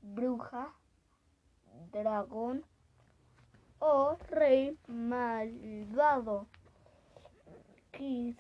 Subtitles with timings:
[0.02, 0.74] bruja,
[1.92, 2.64] dragón
[3.78, 6.47] o rey malvado.
[7.92, 8.36] Quiz-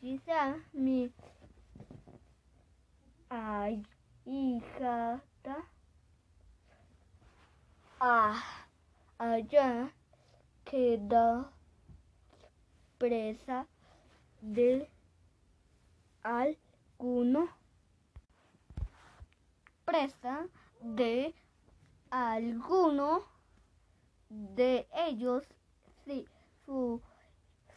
[0.00, 1.12] Quizá mi
[3.34, 5.24] ahijada
[8.00, 8.42] ah,
[9.18, 9.92] haya
[10.64, 11.50] quedado
[12.98, 13.66] presa
[14.40, 14.88] de
[16.22, 17.48] alguno.
[19.84, 20.46] Presa
[20.80, 21.34] de
[22.10, 23.22] alguno
[24.30, 25.44] de ellos
[26.04, 26.26] si,
[26.64, 27.00] fu-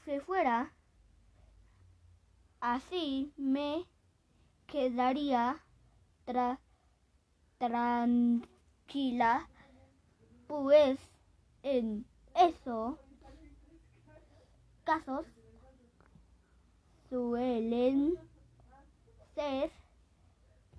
[0.06, 0.72] si fuera
[2.62, 3.86] así me
[4.68, 5.64] quedaría
[6.26, 6.60] tra-
[7.58, 9.50] tranquila
[10.48, 11.00] pues
[11.64, 12.98] en esos
[14.84, 15.26] casos
[17.10, 18.18] suelen
[19.36, 19.72] ser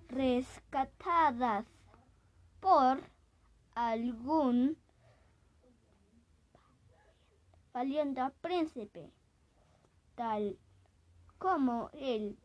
[0.07, 1.65] rescatadas
[2.59, 3.01] por
[3.75, 4.77] algún
[7.73, 9.11] valiente príncipe,
[10.15, 10.57] tal
[11.37, 12.37] como él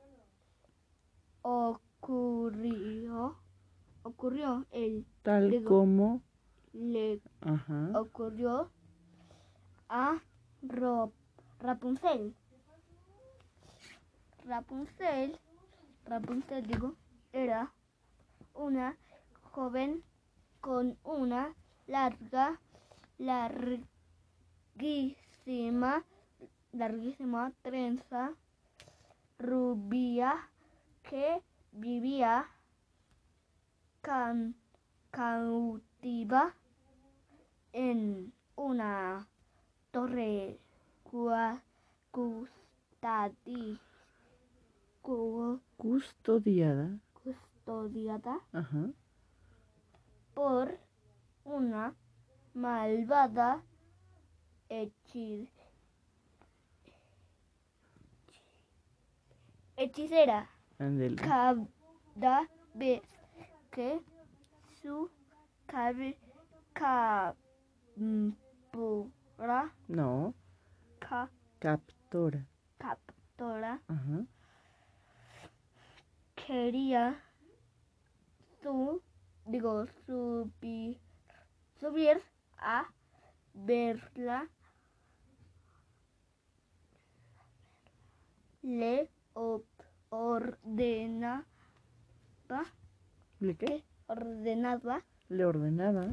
[2.05, 3.35] ocurrió,
[4.03, 6.21] ocurrió, el Tal Digo- como.
[6.75, 7.93] le Ajá.
[7.99, 8.71] ocurrió
[9.89, 10.19] a
[11.61, 12.35] Rapunzel.
[14.45, 15.39] Rapunzel,
[16.05, 16.95] Rapunzel digo,
[17.33, 17.73] era
[18.53, 18.99] una
[19.53, 20.03] joven
[20.61, 21.55] con una
[21.87, 22.61] larga,
[23.17, 23.87] larguísima,
[26.73, 28.35] larguísima trenza
[29.39, 30.51] rubia
[31.09, 31.43] que
[31.75, 32.47] vivía
[34.01, 34.55] can-
[35.11, 36.55] cautiva
[37.73, 39.27] en una
[39.91, 40.59] torre
[41.05, 41.63] cua-
[42.13, 43.79] custadi-
[45.03, 46.99] cu- Custodiada.
[47.23, 48.91] custodiada Ajá.
[50.35, 50.79] por
[51.45, 51.95] una
[52.55, 53.63] malvada
[54.69, 55.49] hechi-
[59.77, 60.49] hechicera.
[60.85, 61.17] Ándale.
[61.17, 63.01] cada vez
[63.71, 64.01] que
[64.83, 65.11] su
[65.67, 66.19] cabe-
[66.75, 67.35] captura
[69.89, 70.35] No.
[70.99, 72.45] ca- Captora.
[72.79, 74.27] captura Ajá.
[76.35, 77.19] quería
[78.63, 79.01] su
[79.47, 80.99] digo subir
[81.81, 82.21] subir
[82.59, 82.85] a
[83.55, 84.49] verla
[88.63, 89.63] le o-
[90.15, 91.45] ordenaba
[93.41, 93.83] ¿Le qué?
[94.07, 96.07] ordenaba Le ordenaba.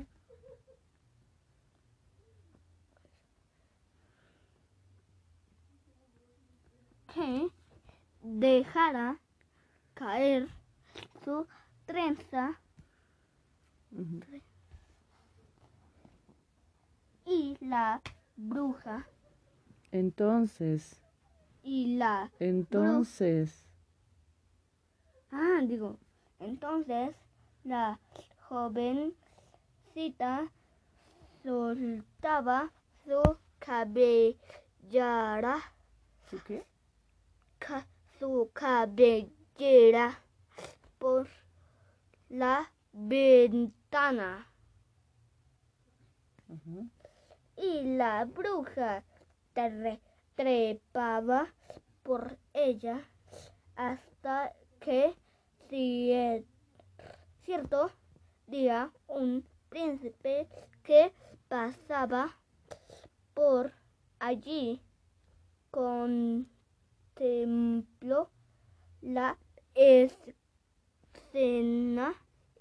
[7.14, 7.50] que
[8.24, 9.20] dejara
[9.94, 10.48] caer
[11.24, 11.46] su
[11.86, 12.60] trenza
[17.26, 18.02] y la
[18.38, 19.08] bruja
[19.92, 21.02] Entonces.
[21.64, 23.71] y la Entonces.
[25.68, 25.98] Digo.
[26.40, 27.16] Entonces
[27.64, 28.00] la
[28.50, 29.16] jovencita
[31.44, 32.72] soltaba
[33.06, 33.22] su
[33.60, 34.40] cabellera.
[37.60, 37.88] Ca-
[38.20, 40.20] su cabellera
[40.98, 41.28] por
[42.30, 44.48] la ventana.
[47.58, 49.04] Y la bruja
[49.54, 50.00] tre-
[50.36, 51.48] trepaba
[52.04, 53.02] por ella
[53.76, 55.16] hasta que
[57.46, 57.92] cierto
[58.48, 60.50] día un príncipe
[60.84, 61.14] que
[61.48, 62.38] pasaba
[63.34, 63.72] por
[64.20, 64.82] allí.
[65.72, 66.50] Contempló
[69.02, 69.38] la
[69.74, 70.44] escena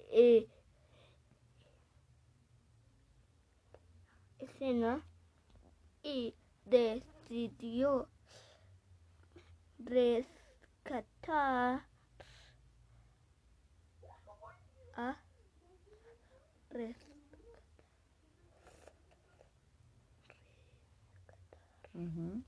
[0.09, 0.47] eh,
[4.39, 5.05] escena
[6.01, 6.33] y
[6.65, 8.07] decidió
[9.79, 10.31] rescatar
[15.01, 15.15] a
[16.69, 17.07] res-
[21.93, 22.41] Ujú.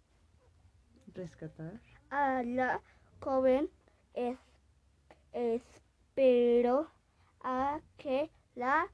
[1.15, 1.79] Rescatar.
[2.09, 2.81] a la
[3.21, 3.69] joven
[4.13, 4.37] es,
[5.33, 6.87] espero
[7.43, 8.87] a que la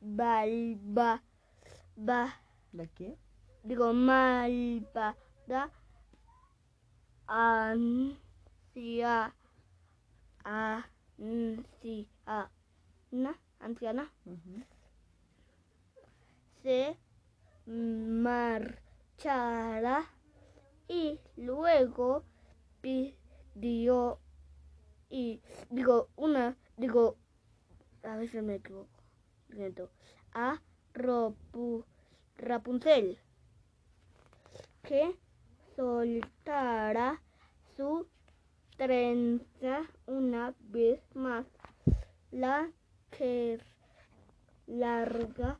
[0.00, 1.22] balba,
[1.96, 2.34] ba,
[2.72, 3.16] ¿La qué?
[3.64, 5.70] digo malvada
[7.28, 9.14] ancia,
[11.18, 12.50] anciana,
[13.60, 14.62] anciana Ujú.
[16.62, 16.96] se
[17.66, 18.86] marchará
[20.88, 22.24] y luego
[22.80, 24.20] pidió
[25.08, 25.40] y
[25.70, 27.16] digo una digo
[28.02, 28.90] a veces me equivoco
[30.32, 30.60] a
[30.94, 31.84] Ropu-
[32.36, 33.18] Rapunzel
[34.82, 35.16] que
[35.74, 37.20] soltara
[37.76, 38.06] su
[38.76, 41.46] trenza una vez más.
[42.30, 42.70] La
[43.10, 43.58] que
[44.66, 45.58] larga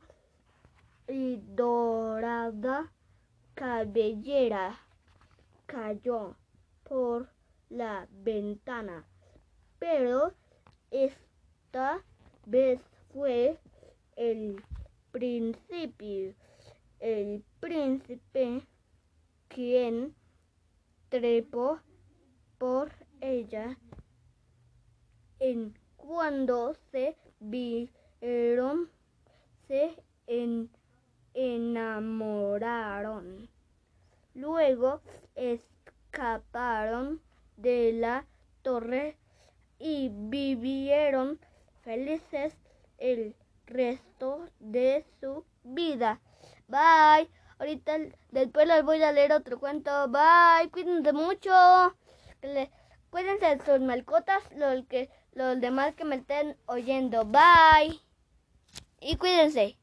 [1.07, 2.91] y dorada
[3.55, 4.79] cabellera
[5.65, 6.35] cayó
[6.83, 7.29] por
[7.69, 9.05] la ventana,
[9.79, 10.33] pero
[10.91, 12.03] esta
[12.45, 12.79] vez
[13.11, 13.57] fue
[14.15, 14.61] el
[15.11, 16.35] príncipe,
[16.99, 18.61] el príncipe
[19.47, 20.15] quien
[21.09, 21.79] trepó
[22.57, 22.91] por
[23.21, 23.77] ella
[25.39, 28.89] en cuando se vieron
[29.67, 29.95] se
[30.27, 30.69] en-
[31.33, 33.49] enamoraron.
[34.33, 35.01] Luego
[35.35, 37.21] escaparon
[37.57, 38.25] de la
[38.61, 39.17] torre
[39.79, 41.39] y vivieron
[41.83, 42.55] felices
[42.97, 43.35] el
[43.65, 46.19] resto de su vida.
[46.67, 47.29] Bye.
[47.59, 47.97] Ahorita
[48.31, 50.07] después les voy a leer otro cuento.
[50.09, 50.69] Bye.
[50.71, 51.51] Cuídense mucho.
[53.17, 57.25] Cuídense de sus malcotas, los, que, los demás que me estén oyendo.
[57.25, 57.99] Bye.
[59.01, 59.75] Y cuídense.